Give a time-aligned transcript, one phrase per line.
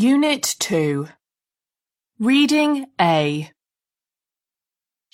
[0.00, 1.08] Unit 2
[2.20, 3.50] Reading A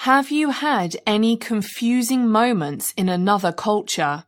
[0.00, 4.26] Have you had any confusing moments in another culture?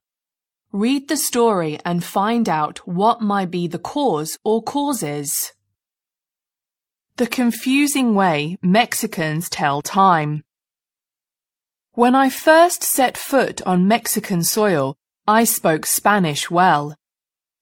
[0.72, 5.52] Read the story and find out what might be the cause or causes.
[7.16, 10.42] The confusing way Mexicans tell time.
[11.92, 14.96] When I first set foot on Mexican soil,
[15.28, 16.96] I spoke Spanish well.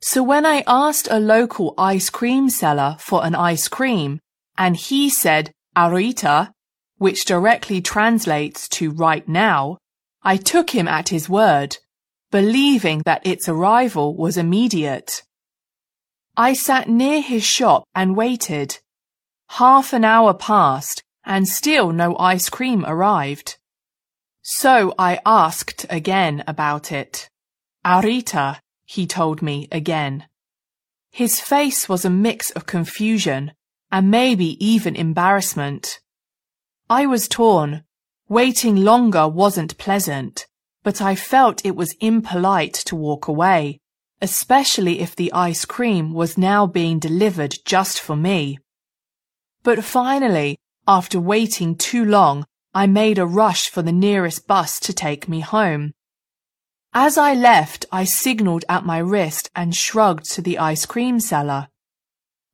[0.07, 4.21] So when I asked a local ice cream seller for an ice cream,
[4.59, 6.53] and he said ahorita,
[6.99, 9.79] which directly translates to right now,
[10.23, 11.79] I took him at his word,
[12.31, 15.23] believing that its arrival was immediate.
[16.37, 18.81] I sat near his shop and waited.
[19.53, 23.57] Half an hour passed and still no ice cream arrived.
[24.43, 27.31] So I asked again about it.
[27.87, 30.27] Ahorita, he told me again.
[31.11, 33.53] His face was a mix of confusion
[33.91, 36.01] and maybe even embarrassment.
[36.91, 37.85] I was torn.
[38.29, 40.47] Waiting longer wasn't pleasant,
[40.83, 43.79] but I felt it was impolite to walk away,
[44.21, 48.59] especially if the ice cream was now being delivered just for me.
[49.63, 54.93] But finally, after waiting too long, I made a rush for the nearest bus to
[54.93, 55.95] take me home.
[56.97, 61.67] As I left, I signaled at my wrist and shrugged to the ice cream seller.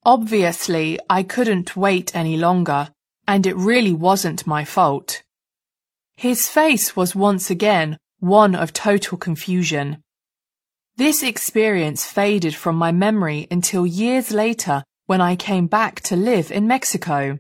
[0.03, 2.89] Obviously, I couldn't wait any longer,
[3.29, 5.23] and it really wasn't my fault.
[6.17, 10.03] His face was once again one of total confusion.
[10.97, 16.51] This experience faded from my memory until years later when I came back to live
[16.51, 17.39] in Mexico.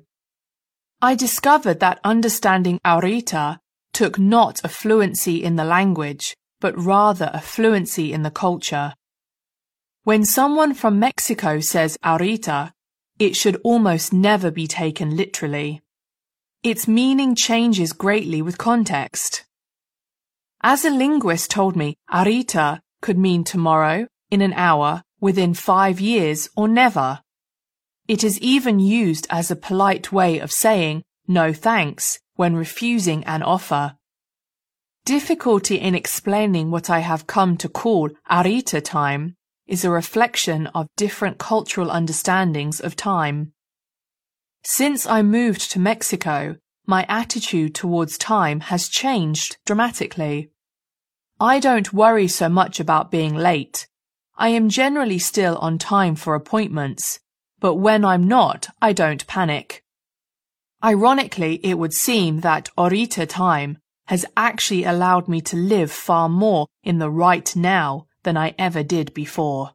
[1.00, 3.58] I discovered that understanding ahorita
[3.94, 8.94] took not a fluency in the language, but rather a fluency in the culture.
[10.04, 12.72] When someone from Mexico says ahorita,
[13.18, 15.82] it should almost never be taken literally.
[16.62, 19.44] Its meaning changes greatly with context.
[20.62, 26.48] As a linguist told me, ahorita could mean tomorrow, in an hour, within five years,
[26.56, 27.20] or never.
[28.08, 33.42] It is even used as a polite way of saying no thanks when refusing an
[33.42, 33.96] offer.
[35.04, 39.34] Difficulty in explaining what I have come to call Ahorita time
[39.66, 43.52] is a reflection of different cultural understandings of time.
[44.64, 46.56] Since I moved to Mexico,
[46.86, 50.50] my attitude towards time has changed dramatically.
[51.40, 53.88] I don't worry so much about being late.
[54.36, 57.20] I am generally still on time for appointments,
[57.58, 59.82] but when I'm not, I don't panic.
[60.84, 63.78] Ironically, it would seem that ahorita time
[64.10, 68.82] has actually allowed me to live far more in the right now than I ever
[68.82, 69.70] did before.